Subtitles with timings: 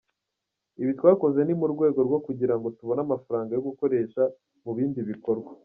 [0.81, 4.21] Ibi twakoze ni mu rwego rwo kugirango tubone amafaranga yo gukoresha
[4.63, 5.49] mu bindi bikorwa.